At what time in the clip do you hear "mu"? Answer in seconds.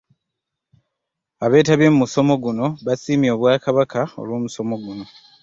1.91-1.97